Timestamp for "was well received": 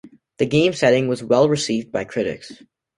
1.07-1.91